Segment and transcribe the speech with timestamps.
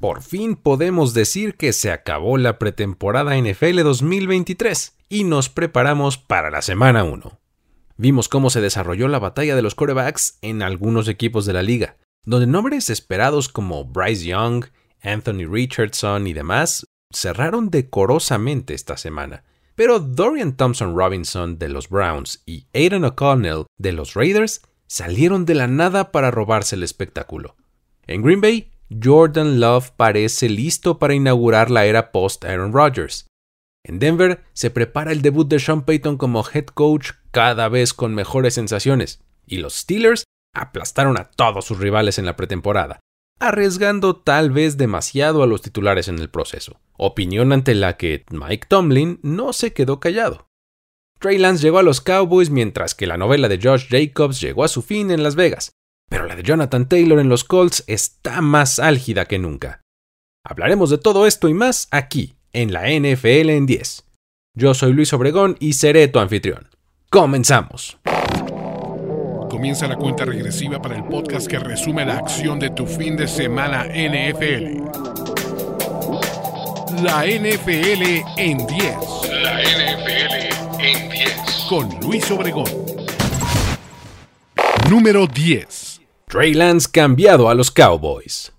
[0.00, 6.50] por fin podemos decir que se acabó la pretemporada NFL 2023 y nos preparamos para
[6.50, 7.38] la semana 1.
[7.98, 11.98] Vimos cómo se desarrolló la batalla de los quarterbacks en algunos equipos de la liga,
[12.24, 14.64] donde nombres esperados como Bryce Young,
[15.02, 19.44] Anthony Richardson y demás cerraron decorosamente esta semana.
[19.74, 25.56] Pero Dorian Thompson Robinson de los Browns y Aiden O'Connell de los Raiders salieron de
[25.56, 27.56] la nada para robarse el espectáculo.
[28.06, 33.26] En Green Bay, Jordan Love parece listo para inaugurar la era post-Aaron Rodgers.
[33.84, 38.14] En Denver se prepara el debut de Sean Payton como head coach cada vez con
[38.14, 40.24] mejores sensaciones, y los Steelers
[40.54, 43.00] aplastaron a todos sus rivales en la pretemporada,
[43.38, 48.66] arriesgando tal vez demasiado a los titulares en el proceso, opinión ante la que Mike
[48.68, 50.48] Tomlin no se quedó callado.
[51.20, 54.68] Trey Lance llegó a los Cowboys mientras que la novela de Josh Jacobs llegó a
[54.68, 55.72] su fin en Las Vegas,
[56.10, 59.80] pero la de Jonathan Taylor en los Colts está más álgida que nunca.
[60.44, 64.04] Hablaremos de todo esto y más aquí, en la NFL en 10.
[64.56, 66.68] Yo soy Luis Obregón y seré tu anfitrión.
[67.10, 67.96] Comenzamos.
[69.48, 73.28] Comienza la cuenta regresiva para el podcast que resume la acción de tu fin de
[73.28, 74.82] semana NFL.
[77.04, 78.96] La NFL en 10.
[79.42, 81.66] La NFL en 10.
[81.68, 82.70] Con Luis Obregón.
[84.88, 85.89] Número 10.
[86.30, 88.52] Trey Lance cambiado a los Cowboys.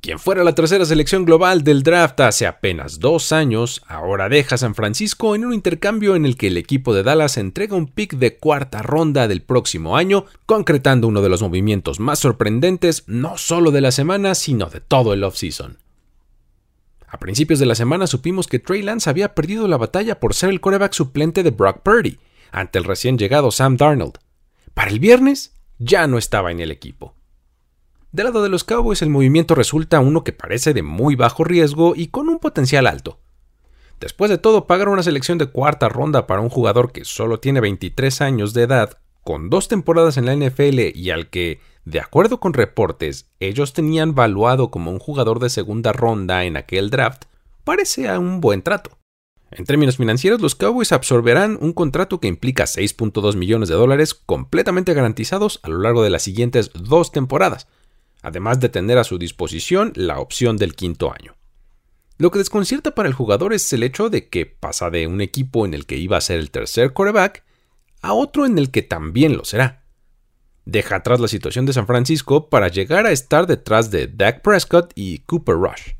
[0.00, 4.74] Quien fuera la tercera selección global del draft hace apenas dos años, ahora deja San
[4.74, 8.38] Francisco en un intercambio en el que el equipo de Dallas entrega un pick de
[8.38, 13.82] cuarta ronda del próximo año, concretando uno de los movimientos más sorprendentes no solo de
[13.82, 15.76] la semana, sino de todo el offseason.
[17.06, 20.48] A principios de la semana supimos que Trey Lance había perdido la batalla por ser
[20.48, 22.18] el coreback suplente de Brock Purdy,
[22.50, 24.14] ante el recién llegado Sam Darnold.
[24.72, 27.14] Para el viernes, ya no estaba en el equipo.
[28.10, 31.94] Del lado de los Cowboys el movimiento resulta uno que parece de muy bajo riesgo
[31.94, 33.18] y con un potencial alto.
[34.00, 37.60] Después de todo, pagar una selección de cuarta ronda para un jugador que solo tiene
[37.60, 42.40] 23 años de edad, con dos temporadas en la NFL y al que, de acuerdo
[42.40, 47.24] con reportes, ellos tenían valuado como un jugador de segunda ronda en aquel draft,
[47.64, 48.97] parece a un buen trato.
[49.50, 54.92] En términos financieros, los Cowboys absorberán un contrato que implica 6.2 millones de dólares completamente
[54.92, 57.66] garantizados a lo largo de las siguientes dos temporadas,
[58.22, 61.34] además de tener a su disposición la opción del quinto año.
[62.18, 65.64] Lo que desconcierta para el jugador es el hecho de que pasa de un equipo
[65.64, 67.44] en el que iba a ser el tercer quarterback
[68.02, 69.84] a otro en el que también lo será.
[70.64, 74.92] Deja atrás la situación de San Francisco para llegar a estar detrás de Dak Prescott
[74.94, 75.94] y Cooper Rush.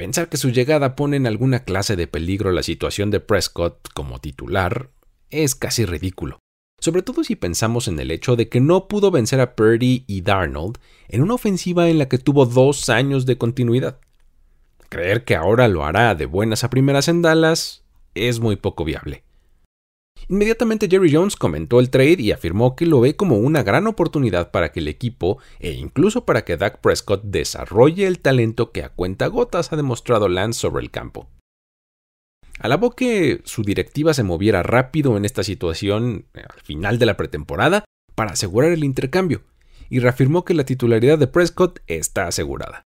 [0.00, 4.18] Pensar que su llegada pone en alguna clase de peligro la situación de Prescott como
[4.18, 4.88] titular
[5.28, 6.38] es casi ridículo,
[6.78, 10.22] sobre todo si pensamos en el hecho de que no pudo vencer a Purdy y
[10.22, 10.78] Darnold
[11.08, 14.00] en una ofensiva en la que tuvo dos años de continuidad.
[14.88, 17.84] Creer que ahora lo hará de buenas a primeras en Dallas
[18.14, 19.22] es muy poco viable.
[20.30, 24.52] Inmediatamente Jerry Jones comentó el trade y afirmó que lo ve como una gran oportunidad
[24.52, 28.90] para que el equipo e incluso para que Dak Prescott desarrolle el talento que a
[28.90, 31.28] cuenta gotas ha demostrado Lance sobre el campo.
[32.60, 37.16] Alabó que su directiva se moviera rápido en esta situación eh, al final de la
[37.16, 39.42] pretemporada para asegurar el intercambio
[39.88, 42.84] y reafirmó que la titularidad de Prescott está asegurada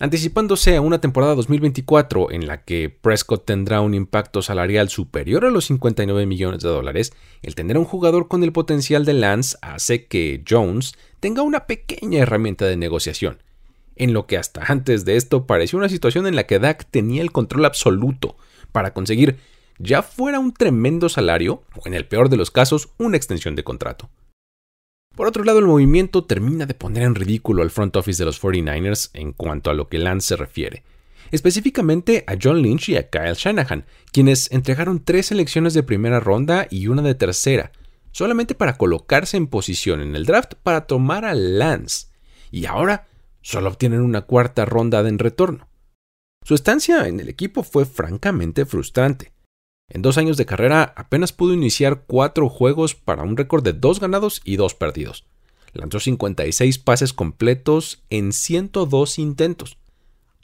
[0.00, 5.50] anticipándose a una temporada 2024 en la que Prescott tendrá un impacto salarial superior a
[5.50, 7.12] los 59 millones de dólares,
[7.42, 11.66] el tener a un jugador con el potencial de Lance hace que Jones tenga una
[11.66, 13.40] pequeña herramienta de negociación,
[13.94, 17.22] en lo que hasta antes de esto pareció una situación en la que Dak tenía
[17.22, 18.36] el control absoluto
[18.72, 19.38] para conseguir
[19.78, 23.64] ya fuera un tremendo salario o en el peor de los casos una extensión de
[23.64, 24.08] contrato.
[25.14, 28.42] Por otro lado, el movimiento termina de poner en ridículo al front office de los
[28.42, 30.82] 49ers en cuanto a lo que Lance se refiere,
[31.30, 36.66] específicamente a John Lynch y a Kyle Shanahan, quienes entregaron tres selecciones de primera ronda
[36.68, 37.70] y una de tercera,
[38.10, 42.08] solamente para colocarse en posición en el draft para tomar a Lance,
[42.50, 43.06] y ahora
[43.40, 45.68] solo obtienen una cuarta ronda en retorno.
[46.42, 49.33] Su estancia en el equipo fue francamente frustrante.
[49.94, 54.00] En dos años de carrera apenas pudo iniciar cuatro juegos para un récord de dos
[54.00, 55.24] ganados y dos perdidos.
[55.72, 59.78] Lanzó 56 pases completos en 102 intentos.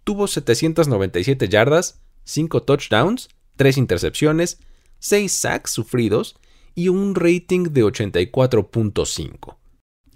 [0.05, 4.61] Tuvo 797 yardas, 5 touchdowns, 3 intercepciones,
[5.01, 6.37] 6 sacks sufridos
[6.77, 9.57] y un rating de 84.5.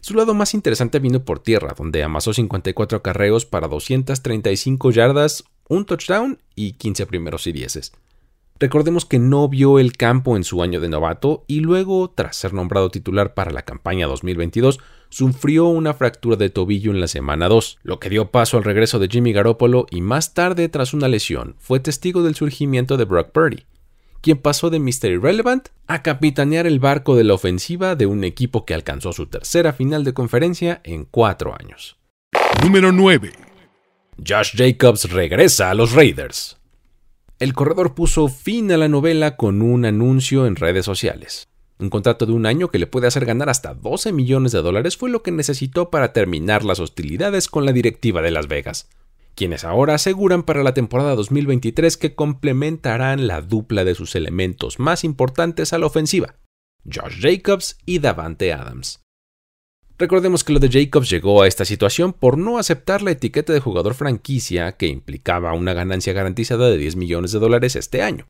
[0.01, 5.87] Su lado más interesante vino por tierra, donde amasó 54 acarreos para 235 yardas, un
[5.87, 7.93] touchdown y 15 primeros y dieces.
[8.61, 12.53] Recordemos que no vio el campo en su año de novato y luego, tras ser
[12.53, 14.79] nombrado titular para la campaña 2022,
[15.09, 19.01] sufrió una fractura de tobillo en la semana 2, lo que dio paso al regreso
[19.01, 23.33] de Jimmy Garoppolo y más tarde, tras una lesión, fue testigo del surgimiento de Brock
[23.33, 23.65] Purdy,
[24.21, 25.11] quien pasó de Mr.
[25.11, 29.73] Irrelevant a capitanear el barco de la ofensiva de un equipo que alcanzó su tercera
[29.73, 31.97] final de conferencia en cuatro años.
[32.63, 33.33] Número 9.
[34.25, 36.57] Josh Jacobs regresa a los Raiders.
[37.45, 41.51] El corredor puso fin a la novela con un anuncio en redes sociales.
[41.79, 44.97] Un contrato de un año que le puede hacer ganar hasta 12 millones de dólares
[44.97, 48.89] fue lo que necesitó para terminar las hostilidades con la directiva de Las Vegas,
[49.35, 55.05] quienes ahora aseguran para la temporada 2023 que complementarán la dupla de sus elementos más
[55.05, 56.37] importantes a la ofensiva,
[56.87, 59.04] Josh Jacobs y Davante Adams.
[59.97, 63.61] Recordemos que lo de Jacobs llegó a esta situación por no aceptar la etiqueta de
[63.61, 68.27] jugador franquicia que implicaba una ganancia garantizada de 10 millones de dólares este año.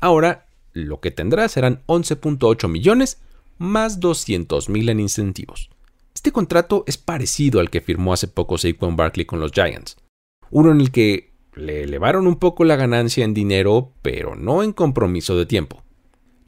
[0.00, 3.22] Ahora, lo que tendrá serán 11.8 millones
[3.56, 5.70] más 200 mil en incentivos.
[6.12, 9.96] Este contrato es parecido al que firmó hace poco Saquon Barkley con los Giants,
[10.50, 14.72] uno en el que le elevaron un poco la ganancia en dinero, pero no en
[14.72, 15.85] compromiso de tiempo.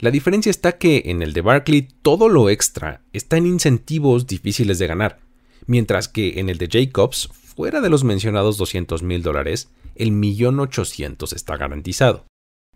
[0.01, 4.79] La diferencia está que en el de Barkley todo lo extra está en incentivos difíciles
[4.79, 5.19] de ganar,
[5.65, 10.61] mientras que en el de Jacobs, fuera de los mencionados 200 mil dólares, el millón
[10.61, 12.25] ochocientos está garantizado.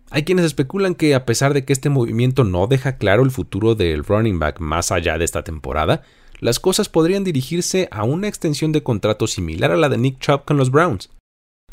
[0.10, 3.74] Hay quienes especulan que a pesar de que este movimiento no deja claro el futuro
[3.74, 6.04] del running back más allá de esta temporada,
[6.42, 10.44] las cosas podrían dirigirse a una extensión de contrato similar a la de Nick Chubb
[10.44, 11.10] con los Browns,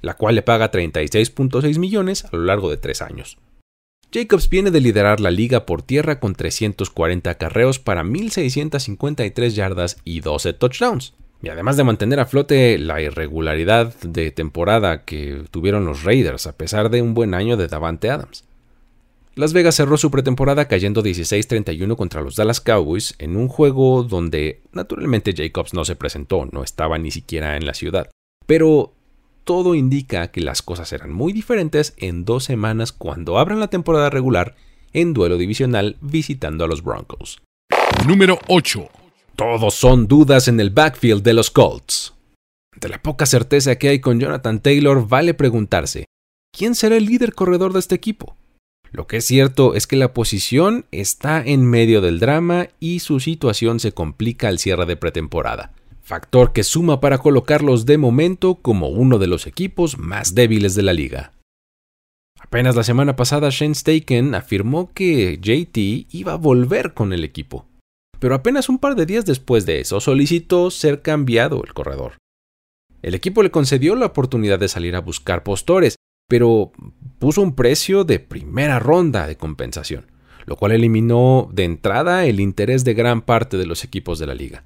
[0.01, 3.37] la cual le paga 36.6 millones a lo largo de tres años.
[4.13, 10.21] Jacobs viene de liderar la liga por tierra con 340 carreos para 1.653 yardas y
[10.21, 11.15] 12 touchdowns.
[11.43, 16.57] Y además de mantener a flote la irregularidad de temporada que tuvieron los Raiders a
[16.57, 18.45] pesar de un buen año de Davante Adams.
[19.37, 24.61] Las Vegas cerró su pretemporada cayendo 16-31 contra los Dallas Cowboys en un juego donde
[24.73, 28.11] naturalmente Jacobs no se presentó, no estaba ni siquiera en la ciudad.
[28.47, 28.93] Pero
[29.51, 34.09] todo indica que las cosas serán muy diferentes en dos semanas cuando abran la temporada
[34.09, 34.55] regular
[34.93, 37.43] en duelo divisional visitando a los Broncos.
[38.07, 38.89] Número 8.
[39.35, 42.15] Todos son dudas en el backfield de los Colts.
[42.77, 46.05] De la poca certeza que hay con Jonathan Taylor, vale preguntarse,
[46.57, 48.37] ¿quién será el líder corredor de este equipo?
[48.93, 53.19] Lo que es cierto es que la posición está en medio del drama y su
[53.19, 55.73] situación se complica al cierre de pretemporada
[56.11, 60.83] factor que suma para colocarlos de momento como uno de los equipos más débiles de
[60.83, 61.31] la liga.
[62.41, 67.65] Apenas la semana pasada Shane Staken afirmó que JT iba a volver con el equipo,
[68.19, 72.15] pero apenas un par de días después de eso solicitó ser cambiado el corredor.
[73.03, 75.95] El equipo le concedió la oportunidad de salir a buscar postores,
[76.29, 76.73] pero
[77.21, 80.07] puso un precio de primera ronda de compensación,
[80.45, 84.35] lo cual eliminó de entrada el interés de gran parte de los equipos de la
[84.35, 84.65] liga.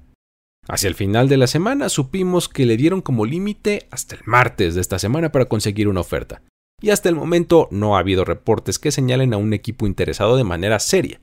[0.67, 4.75] Hacia el final de la semana supimos que le dieron como límite hasta el martes
[4.75, 6.41] de esta semana para conseguir una oferta.
[6.81, 10.43] Y hasta el momento no ha habido reportes que señalen a un equipo interesado de
[10.43, 11.21] manera seria,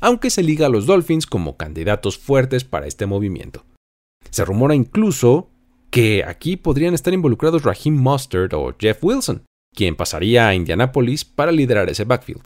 [0.00, 3.64] aunque se liga a los Dolphins como candidatos fuertes para este movimiento.
[4.30, 5.50] Se rumora incluso
[5.90, 9.42] que aquí podrían estar involucrados Raheem Mustard o Jeff Wilson,
[9.74, 12.42] quien pasaría a Indianapolis para liderar ese backfield.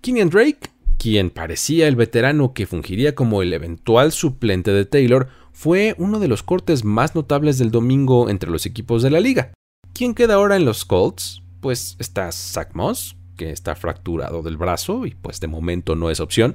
[0.00, 0.70] Kenyan Drake
[1.02, 6.28] quien parecía el veterano que fungiría como el eventual suplente de Taylor, fue uno de
[6.28, 9.52] los cortes más notables del domingo entre los equipos de la liga.
[9.94, 11.42] ¿Quién queda ahora en los Colts?
[11.60, 16.20] Pues está Zach Moss, que está fracturado del brazo y pues de momento no es
[16.20, 16.54] opción.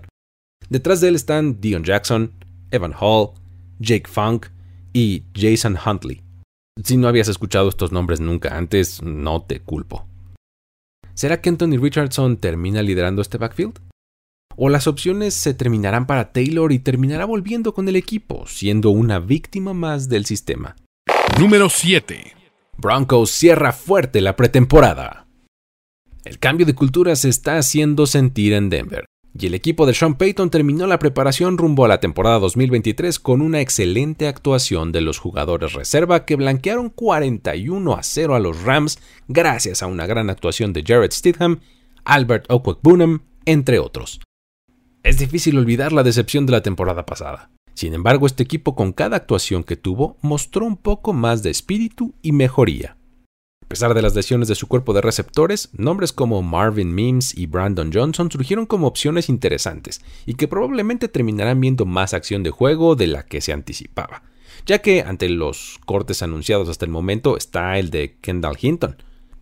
[0.70, 2.32] Detrás de él están Dion Jackson,
[2.72, 3.32] Evan Hall,
[3.80, 4.46] Jake Funk
[4.94, 6.22] y Jason Huntley.
[6.86, 10.08] Si no habías escuchado estos nombres nunca antes, no te culpo.
[11.16, 13.82] ¿Será que Anthony Richardson termina liderando este backfield?
[14.58, 19.20] O las opciones se terminarán para Taylor y terminará volviendo con el equipo, siendo una
[19.20, 20.76] víctima más del sistema.
[21.40, 22.34] Número 7.
[22.76, 25.28] Broncos cierra fuerte la pretemporada.
[26.26, 29.06] El cambio de cultura se está haciendo sentir en Denver,
[29.40, 33.42] y el equipo de Sean Payton terminó la preparación rumbo a la temporada 2023 con
[33.42, 39.00] una excelente actuación de los jugadores reserva que blanquearon 41 a 0 a los Rams
[39.28, 41.60] gracias a una gran actuación de Jared Stidham,
[42.04, 44.20] Albert Okwek-Boonham, entre otros.
[45.08, 47.50] Es difícil olvidar la decepción de la temporada pasada.
[47.74, 52.14] Sin embargo, este equipo con cada actuación que tuvo mostró un poco más de espíritu
[52.22, 52.98] y mejoría.
[53.64, 57.46] A pesar de las lesiones de su cuerpo de receptores, nombres como Marvin Mims y
[57.46, 62.98] Brandon Johnson surgieron como opciones interesantes y que probablemente terminarán viendo más acción de juego
[62.98, 64.24] de la que se anticipaba,
[64.66, 68.98] ya que ante los cortes anunciados hasta el momento está el de Kendall Hinton,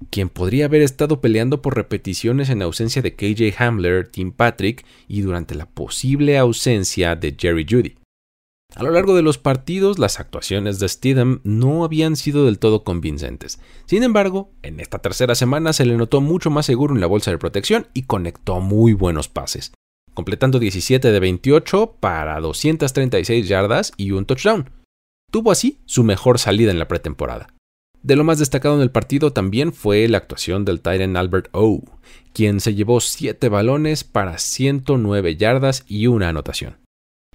[0.10, 5.22] quien podría haber estado peleando por repeticiones en ausencia de KJ Hamler, Tim Patrick y
[5.22, 7.96] durante la posible ausencia de Jerry Judy.
[8.76, 12.84] A lo largo de los partidos, las actuaciones de Steedham no habían sido del todo
[12.84, 13.60] convincentes.
[13.86, 17.32] Sin embargo, en esta tercera semana se le notó mucho más seguro en la bolsa
[17.32, 19.72] de protección y conectó muy buenos pases,
[20.14, 24.70] completando 17 de 28 para 236 yardas y un touchdown.
[25.32, 27.55] Tuvo así su mejor salida en la pretemporada.
[28.06, 31.82] De lo más destacado en el partido también fue la actuación del Titan Albert O,
[32.34, 36.78] quien se llevó 7 balones para 109 yardas y una anotación.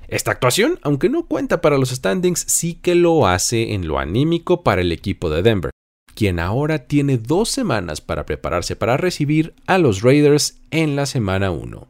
[0.07, 4.63] Esta actuación, aunque no cuenta para los standings, sí que lo hace en lo anímico
[4.63, 5.73] para el equipo de Denver,
[6.15, 11.51] quien ahora tiene dos semanas para prepararse para recibir a los Raiders en la semana
[11.51, 11.89] 1.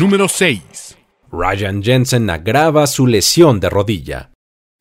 [0.00, 0.98] Número 6.
[1.30, 4.32] Ryan Jensen agrava su lesión de rodilla.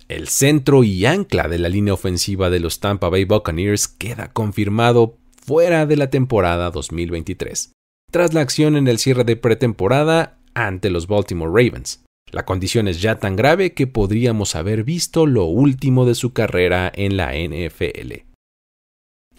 [0.07, 5.17] El centro y ancla de la línea ofensiva de los Tampa Bay Buccaneers queda confirmado
[5.35, 7.73] fuera de la temporada 2023,
[8.09, 12.05] tras la acción en el cierre de pretemporada ante los Baltimore Ravens.
[12.31, 16.89] La condición es ya tan grave que podríamos haber visto lo último de su carrera
[16.95, 18.23] en la NFL.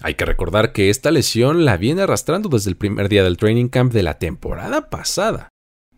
[0.01, 3.69] Hay que recordar que esta lesión la viene arrastrando desde el primer día del training
[3.69, 5.49] camp de la temporada pasada,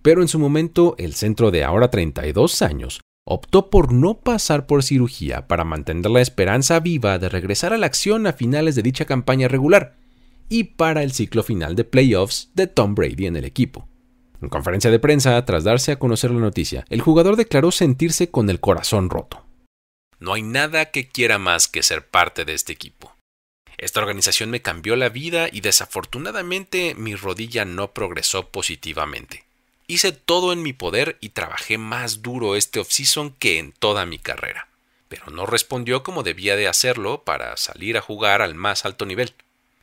[0.00, 4.82] pero en su momento el centro de ahora 32 años optó por no pasar por
[4.82, 9.04] cirugía para mantener la esperanza viva de regresar a la acción a finales de dicha
[9.04, 9.96] campaña regular
[10.48, 13.88] y para el ciclo final de playoffs de Tom Brady en el equipo.
[14.42, 18.48] En conferencia de prensa, tras darse a conocer la noticia, el jugador declaró sentirse con
[18.50, 19.44] el corazón roto.
[20.18, 23.14] No hay nada que quiera más que ser parte de este equipo.
[23.78, 29.44] Esta organización me cambió la vida y desafortunadamente mi rodilla no progresó positivamente.
[29.90, 34.18] Hice todo en mi poder y trabajé más duro este offseason que en toda mi
[34.18, 34.68] carrera,
[35.08, 39.34] pero no respondió como debía de hacerlo para salir a jugar al más alto nivel.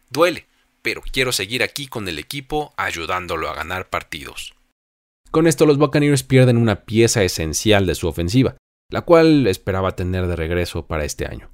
[0.09, 0.45] Duele,
[0.81, 4.53] pero quiero seguir aquí con el equipo ayudándolo a ganar partidos.
[5.29, 8.55] Con esto los Buccaneers pierden una pieza esencial de su ofensiva,
[8.89, 11.49] la cual esperaba tener de regreso para este año.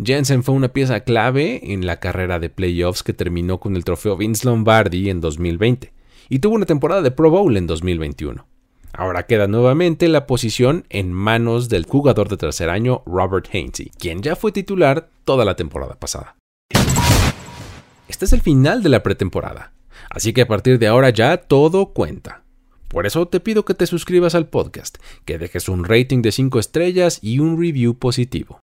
[0.00, 4.16] Jensen fue una pieza clave en la carrera de playoffs que terminó con el trofeo
[4.16, 5.95] Vince Lombardi en 2020
[6.28, 8.46] y tuvo una temporada de Pro Bowl en 2021.
[8.92, 14.22] Ahora queda nuevamente la posición en manos del jugador de tercer año Robert Hainsey, quien
[14.22, 16.36] ya fue titular toda la temporada pasada.
[18.08, 19.72] Este es el final de la pretemporada,
[20.08, 22.42] así que a partir de ahora ya todo cuenta.
[22.88, 26.58] Por eso te pido que te suscribas al podcast, que dejes un rating de 5
[26.58, 28.60] estrellas y un review positivo.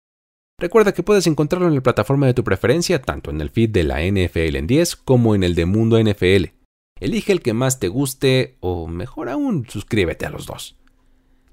[0.60, 3.84] Recuerda que puedes encontrarlo en la plataforma de tu preferencia, tanto en el feed de
[3.84, 6.61] la NFL en 10 como en el de Mundo NFL.
[7.02, 10.78] Elige el que más te guste o mejor aún, suscríbete a los dos.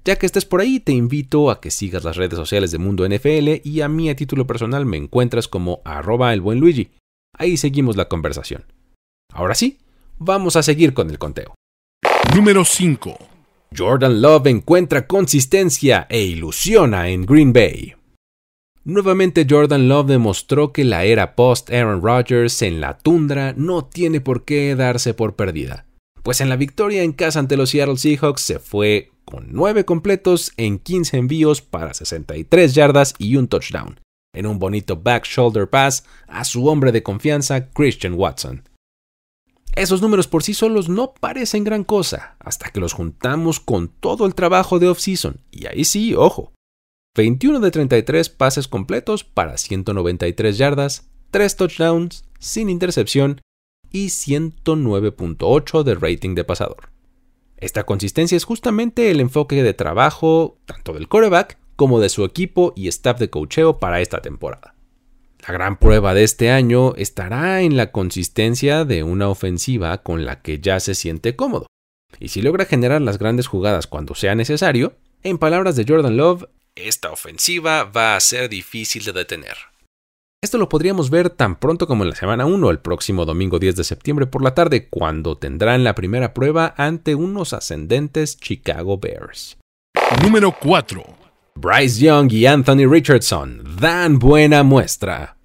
[0.05, 3.07] Ya que estés por ahí, te invito a que sigas las redes sociales de Mundo
[3.07, 6.91] NFL y a mí a título personal me encuentras como arroba el buen Luigi.
[7.35, 8.65] Ahí seguimos la conversación.
[9.33, 9.79] Ahora sí,
[10.19, 11.55] vamos a seguir con el conteo.
[12.35, 13.17] Número 5.
[13.75, 17.95] Jordan Love encuentra consistencia e ilusiona en Green Bay.
[18.85, 24.21] Nuevamente Jordan Love demostró que la era post Aaron Rodgers en la tundra no tiene
[24.21, 25.85] por qué darse por perdida,
[26.23, 30.53] pues en la victoria en casa ante los Seattle Seahawks se fue con 9 completos
[30.57, 33.99] en 15 envíos para 63 yardas y un touchdown,
[34.33, 38.63] en un bonito back shoulder pass a su hombre de confianza, Christian Watson.
[39.75, 44.25] Esos números por sí solos no parecen gran cosa, hasta que los juntamos con todo
[44.25, 46.53] el trabajo de off-season, y ahí sí, ojo.
[47.15, 53.41] 21 de 33 pases completos para 193 yardas, 3 touchdowns, sin intercepción
[53.91, 56.89] y 109.8 de rating de pasador.
[57.57, 62.73] Esta consistencia es justamente el enfoque de trabajo tanto del coreback como de su equipo
[62.75, 64.75] y staff de cocheo para esta temporada.
[65.47, 70.41] La gran prueba de este año estará en la consistencia de una ofensiva con la
[70.41, 71.65] que ya se siente cómodo.
[72.19, 76.45] Y si logra generar las grandes jugadas cuando sea necesario, en palabras de Jordan Love,
[76.87, 79.57] esta ofensiva va a ser difícil de detener.
[80.41, 83.75] Esto lo podríamos ver tan pronto como en la semana 1, el próximo domingo 10
[83.75, 89.57] de septiembre por la tarde, cuando tendrán la primera prueba ante unos ascendentes Chicago Bears.
[90.23, 91.03] Número 4.
[91.55, 95.35] Bryce Young y Anthony Richardson dan buena muestra.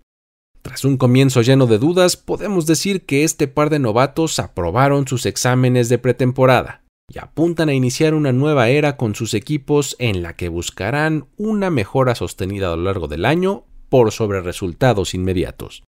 [0.62, 5.26] Tras un comienzo lleno de dudas, podemos decir que este par de novatos aprobaron sus
[5.26, 10.36] exámenes de pretemporada y apuntan a iniciar una nueva era con sus equipos en la
[10.36, 15.84] que buscarán una mejora sostenida a lo largo del año por sobre resultados inmediatos.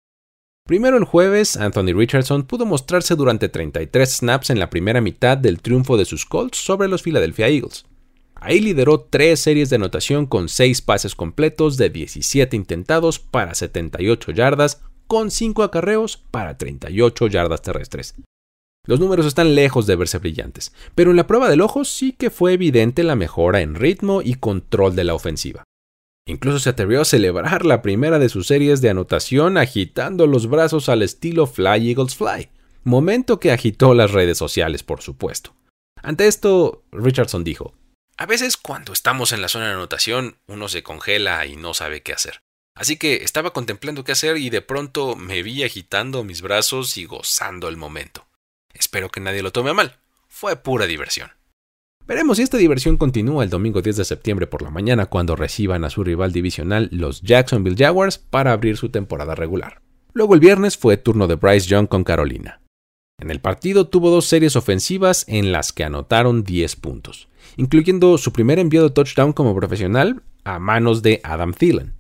[0.67, 5.61] Primero el jueves, Anthony Richardson pudo mostrarse durante 33 snaps en la primera mitad del
[5.61, 7.85] triunfo de sus Colts sobre los Philadelphia Eagles.
[8.35, 14.33] Ahí lideró tres series de anotación con seis pases completos de 17 intentados para 78
[14.33, 18.15] yardas con 5 acarreos para 38 yardas terrestres.
[18.85, 22.31] Los números están lejos de verse brillantes, pero en la prueba del ojo sí que
[22.31, 25.63] fue evidente la mejora en ritmo y control de la ofensiva.
[26.27, 30.89] Incluso se atrevió a celebrar la primera de sus series de anotación agitando los brazos
[30.89, 32.49] al estilo Fly Eagles Fly,
[32.83, 35.55] momento que agitó las redes sociales, por supuesto.
[36.03, 37.75] Ante esto, Richardson dijo,
[38.17, 42.03] A veces cuando estamos en la zona de anotación, uno se congela y no sabe
[42.03, 42.43] qué hacer.
[42.75, 47.05] Así que estaba contemplando qué hacer y de pronto me vi agitando mis brazos y
[47.05, 48.27] gozando el momento.
[48.75, 49.97] Espero que nadie lo tome a mal.
[50.29, 51.31] Fue pura diversión.
[52.07, 55.85] Veremos si esta diversión continúa el domingo 10 de septiembre por la mañana cuando reciban
[55.85, 59.83] a su rival divisional los Jacksonville Jaguars para abrir su temporada regular.
[60.13, 62.61] Luego el viernes fue turno de Bryce Young con Carolina.
[63.19, 68.33] En el partido tuvo dos series ofensivas en las que anotaron 10 puntos, incluyendo su
[68.33, 71.95] primer envío de touchdown como profesional a manos de Adam Thielen.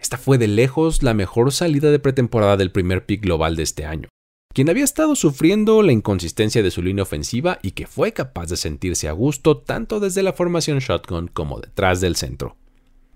[0.00, 3.86] Esta fue de lejos la mejor salida de pretemporada del primer pick global de este
[3.86, 4.08] año,
[4.56, 8.56] quien había estado sufriendo la inconsistencia de su línea ofensiva y que fue capaz de
[8.56, 12.56] sentirse a gusto tanto desde la formación shotgun como detrás del centro.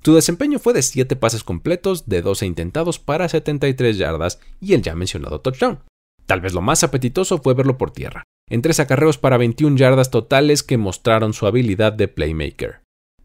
[0.05, 4.83] Su desempeño fue de 7 pases completos, de 12 intentados para 73 yardas y el
[4.83, 5.79] ya mencionado touchdown.
[6.27, 10.11] Tal vez lo más apetitoso fue verlo por tierra, en tres acarreos para 21 yardas
[10.11, 12.83] totales que mostraron su habilidad de playmaker.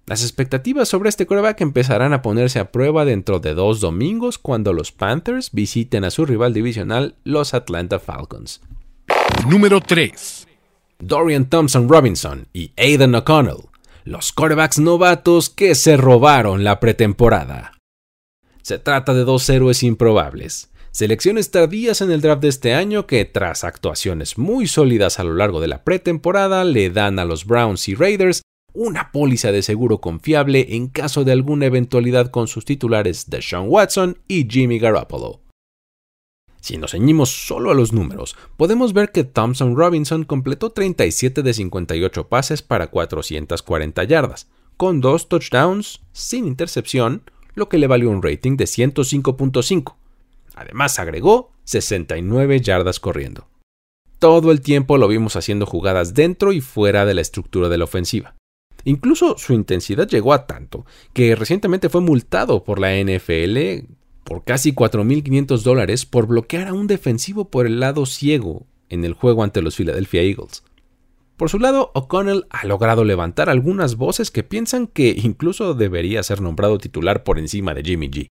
[0.07, 4.71] Las expectativas sobre este quarterback empezarán a ponerse a prueba dentro de dos domingos cuando
[4.71, 8.61] los Panthers visiten a su rival divisional, los Atlanta Falcons.
[9.49, 10.47] Número 3.
[10.99, 13.69] Dorian Thompson Robinson y Aidan O'Connell,
[14.03, 17.71] los quarterbacks novatos que se robaron la pretemporada.
[18.61, 23.25] Se trata de dos héroes improbables, selecciones tardías en el draft de este año que,
[23.25, 27.89] tras actuaciones muy sólidas a lo largo de la pretemporada, le dan a los Browns
[27.89, 28.43] y Raiders
[28.75, 34.19] una póliza de seguro confiable en caso de alguna eventualidad con sus titulares Deshaun Watson
[34.27, 35.41] y Jimmy Garoppolo.
[36.61, 41.53] Si nos ceñimos solo a los números, podemos ver que Thompson Robinson completó 37 de
[41.53, 47.21] 58 pases para 440 yardas, con dos touchdowns sin intercepción,
[47.53, 49.95] lo que le valió un rating de 105.5.
[50.55, 53.47] Además agregó 69 yardas corriendo.
[54.19, 57.83] Todo el tiempo lo vimos haciendo jugadas dentro y fuera de la estructura de la
[57.83, 58.34] ofensiva.
[58.85, 63.87] Incluso su intensidad llegó a tanto que recientemente fue multado por la NFL
[64.23, 69.13] por casi 4.500 dólares por bloquear a un defensivo por el lado ciego en el
[69.13, 70.63] juego ante los Philadelphia Eagles.
[71.35, 76.41] Por su lado, O'Connell ha logrado levantar algunas voces que piensan que incluso debería ser
[76.41, 78.27] nombrado titular por encima de Jimmy G.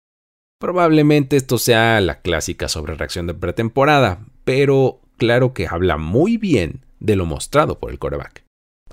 [0.59, 7.17] Probablemente esto sea la clásica sobrereacción de pretemporada, pero claro que habla muy bien de
[7.17, 8.45] lo mostrado por el coreback.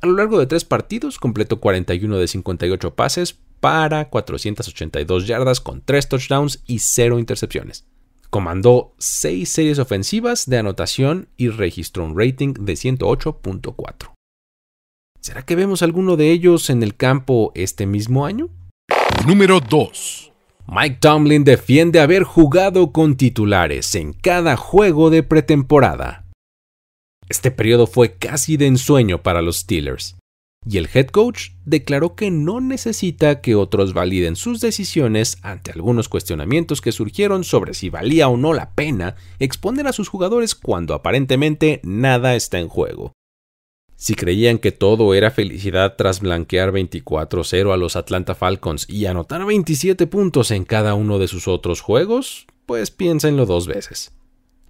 [0.01, 5.81] A lo largo de tres partidos completó 41 de 58 pases para 482 yardas con
[5.81, 7.85] 3 touchdowns y 0 intercepciones.
[8.29, 14.13] Comandó 6 series ofensivas de anotación y registró un rating de 108.4.
[15.19, 18.49] ¿Será que vemos alguno de ellos en el campo este mismo año?
[19.25, 20.31] Número 2.
[20.67, 26.26] Mike Tomlin defiende haber jugado con titulares en cada juego de pretemporada.
[27.29, 30.17] Este periodo fue casi de ensueño para los Steelers,
[30.69, 36.09] y el head coach declaró que no necesita que otros validen sus decisiones ante algunos
[36.09, 40.93] cuestionamientos que surgieron sobre si valía o no la pena exponer a sus jugadores cuando
[40.93, 43.13] aparentemente nada está en juego.
[43.95, 49.43] Si creían que todo era felicidad tras blanquear 24-0 a los Atlanta Falcons y anotar
[49.43, 54.11] 27 puntos en cada uno de sus otros juegos, pues piénsenlo dos veces.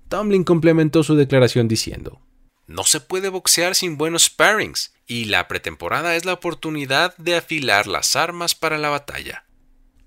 [0.07, 2.21] Tomlin complementó su declaración diciendo,
[2.67, 7.87] no se puede boxear sin buenos sparrings, y la pretemporada es la oportunidad de afilar
[7.87, 9.45] las armas para la batalla.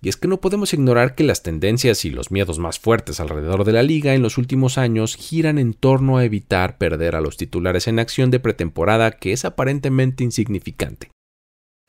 [0.02, 3.64] Y es que no podemos ignorar que las tendencias y los miedos más fuertes alrededor
[3.64, 7.36] de la liga en los últimos años giran en torno a evitar perder a los
[7.36, 11.10] titulares en acción de pretemporada que es aparentemente insignificante.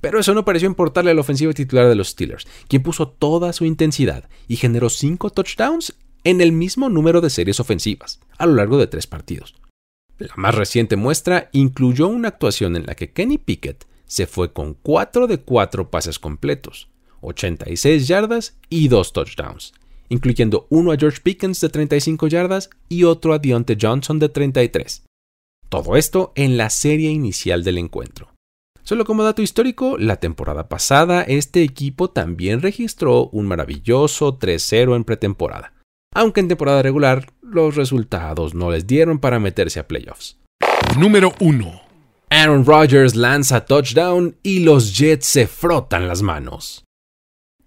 [0.01, 3.65] Pero eso no pareció importarle al ofensivo titular de los Steelers, quien puso toda su
[3.65, 8.77] intensidad y generó cinco touchdowns en el mismo número de series ofensivas, a lo largo
[8.77, 9.60] de tres partidos.
[10.27, 14.73] La más reciente muestra incluyó una actuación en la que Kenny Pickett se fue con
[14.73, 16.89] 4 de 4 pases completos,
[17.21, 19.73] 86 yardas y 2 touchdowns,
[20.09, 25.03] incluyendo uno a George Pickens de 35 yardas y otro a Deontay Johnson de 33.
[25.69, 28.33] Todo esto en la serie inicial del encuentro.
[28.83, 35.03] Solo como dato histórico, la temporada pasada este equipo también registró un maravilloso 3-0 en
[35.05, 35.73] pretemporada,
[36.13, 40.37] aunque en temporada regular los resultados no les dieron para meterse a playoffs.
[40.97, 41.81] Número 1.
[42.29, 46.85] Aaron Rodgers lanza touchdown y los Jets se frotan las manos.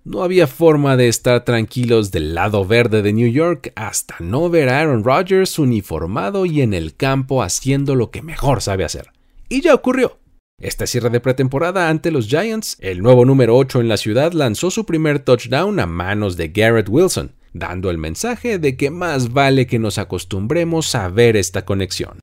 [0.04, 4.68] No había forma de estar tranquilos del lado verde de New York hasta no ver
[4.68, 9.12] a Aaron Rodgers uniformado y en el campo haciendo lo que mejor sabe hacer.
[9.48, 10.18] Y ya ocurrió.
[10.60, 14.70] Esta cierre de pretemporada ante los Giants, el nuevo número 8 en la ciudad lanzó
[14.70, 19.66] su primer touchdown a manos de Garrett Wilson, dando el mensaje de que más vale
[19.66, 22.18] que nos acostumbremos a ver esta conexión.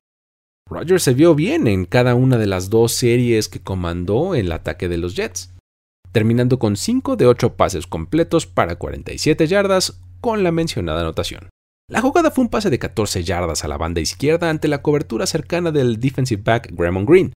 [0.70, 4.88] Rodgers se vio bien en cada una de las dos series que comandó el ataque
[4.88, 5.50] de los Jets,
[6.12, 11.48] terminando con 5 de 8 pases completos para 47 yardas con la mencionada anotación.
[11.90, 15.26] La jugada fue un pase de 14 yardas a la banda izquierda ante la cobertura
[15.26, 17.32] cercana del defensive back Graham Green,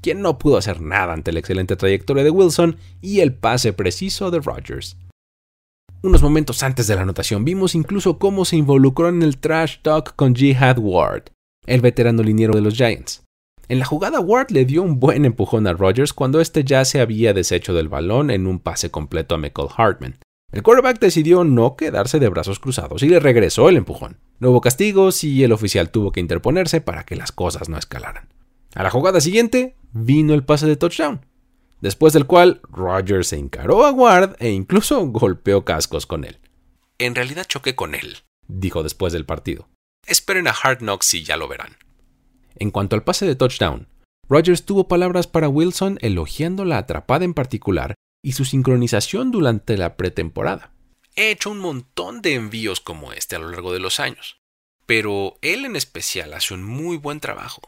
[0.00, 4.30] quien no pudo hacer nada ante la excelente trayectoria de Wilson y el pase preciso
[4.30, 4.96] de Rodgers.
[6.00, 10.14] Unos momentos antes de la anotación vimos incluso cómo se involucró en el trash talk
[10.14, 11.24] con Jihad Ward,
[11.66, 13.24] el veterano liniero de los Giants.
[13.68, 17.00] En la jugada Ward le dio un buen empujón a Rodgers cuando este ya se
[17.00, 20.18] había deshecho del balón en un pase completo a Michael Hartman.
[20.52, 24.18] El quarterback decidió no quedarse de brazos cruzados y le regresó el empujón.
[24.38, 28.28] No hubo castigos y el oficial tuvo que interponerse para que las cosas no escalaran.
[28.74, 31.26] A la jugada siguiente vino el pase de touchdown,
[31.80, 36.38] después del cual Rodgers se encaró a Ward e incluso golpeó cascos con él.
[36.98, 39.68] En realidad choqué con él, dijo después del partido.
[40.06, 41.76] Esperen a Hard Knocks y ya lo verán.
[42.56, 43.88] En cuanto al pase de touchdown,
[44.28, 49.96] Rodgers tuvo palabras para Wilson elogiando la atrapada en particular y su sincronización durante la
[49.96, 50.72] pretemporada.
[51.14, 54.40] He hecho un montón de envíos como este a lo largo de los años,
[54.86, 57.62] pero él en especial hace un muy buen trabajo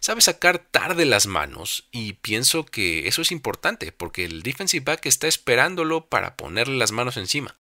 [0.00, 5.06] sabe sacar tarde las manos y pienso que eso es importante porque el defensive back
[5.06, 7.56] está esperándolo para ponerle las manos encima.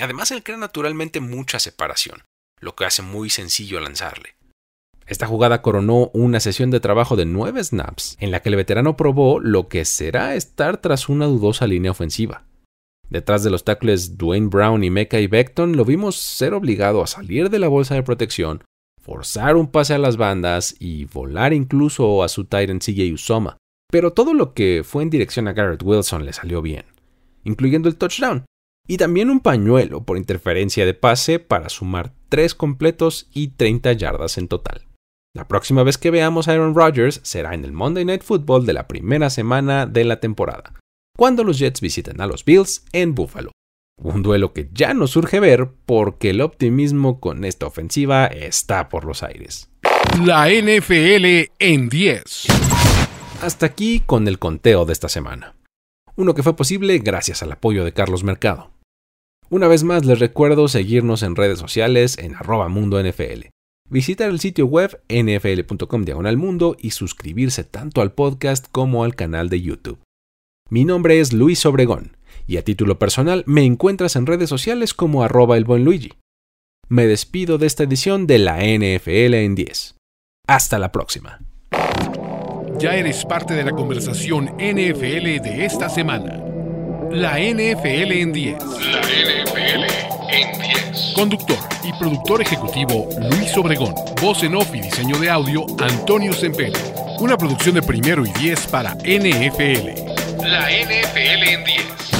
[0.00, 2.22] Además, él crea naturalmente mucha separación,
[2.60, 4.36] lo que hace muy sencillo lanzarle.
[5.06, 8.96] Esta jugada coronó una sesión de trabajo de nueve snaps en la que el veterano
[8.96, 12.44] probó lo que será estar tras una dudosa línea ofensiva.
[13.10, 17.50] Detrás de los tackles Dwayne Brown y Mecca Beckton lo vimos ser obligado a salir
[17.50, 18.64] de la bolsa de protección
[19.02, 23.58] forzar un pase a las bandas y volar incluso a su Titan CJ Usoma.
[23.90, 26.86] Pero todo lo que fue en dirección a Garrett Wilson le salió bien,
[27.44, 28.46] incluyendo el touchdown,
[28.86, 34.38] y también un pañuelo por interferencia de pase para sumar 3 completos y 30 yardas
[34.38, 34.86] en total.
[35.34, 38.72] La próxima vez que veamos a Aaron Rodgers será en el Monday Night Football de
[38.72, 40.74] la primera semana de la temporada,
[41.16, 43.50] cuando los Jets visiten a los Bills en Buffalo.
[44.04, 49.04] Un duelo que ya no surge ver porque el optimismo con esta ofensiva está por
[49.04, 49.70] los aires.
[50.24, 52.46] La NFL en 10.
[53.42, 55.54] Hasta aquí con el conteo de esta semana.
[56.16, 58.72] Uno que fue posible gracias al apoyo de Carlos Mercado.
[59.50, 63.50] Una vez más les recuerdo seguirnos en redes sociales en arroba mundo NFL,
[63.88, 69.48] visitar el sitio web nfl.com diagonal mundo y suscribirse tanto al podcast como al canal
[69.48, 70.00] de YouTube.
[70.70, 75.22] Mi nombre es Luis Obregón y a título personal me encuentras en redes sociales como
[75.22, 76.12] arroba el buen Luigi.
[76.88, 79.94] Me despido de esta edición de la NFL en 10.
[80.46, 81.40] Hasta la próxima.
[82.78, 86.42] Ya eres parte de la conversación NFL de esta semana.
[87.10, 88.58] La NFL en 10.
[88.62, 89.84] La NFL
[90.30, 91.12] en 10.
[91.14, 93.94] Conductor y productor ejecutivo Luis Obregón.
[94.20, 96.72] Voz en off y diseño de audio Antonio Sempere.
[97.20, 99.88] Una producción de primero y 10 para NFL.
[100.42, 102.11] La NFL en 10.